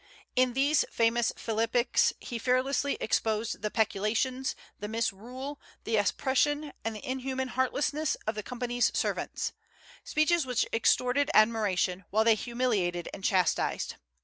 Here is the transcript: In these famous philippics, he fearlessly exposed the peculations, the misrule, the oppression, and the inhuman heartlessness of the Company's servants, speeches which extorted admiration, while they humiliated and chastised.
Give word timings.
In 0.35 0.53
these 0.53 0.83
famous 0.89 1.31
philippics, 1.37 2.11
he 2.19 2.39
fearlessly 2.39 2.97
exposed 2.99 3.61
the 3.61 3.69
peculations, 3.69 4.55
the 4.79 4.87
misrule, 4.87 5.61
the 5.83 5.97
oppression, 5.97 6.73
and 6.83 6.95
the 6.95 7.07
inhuman 7.07 7.49
heartlessness 7.49 8.15
of 8.25 8.33
the 8.33 8.41
Company's 8.41 8.89
servants, 8.97 9.53
speeches 10.03 10.43
which 10.43 10.65
extorted 10.73 11.29
admiration, 11.35 12.05
while 12.09 12.23
they 12.23 12.33
humiliated 12.33 13.09
and 13.13 13.23
chastised. 13.23 13.97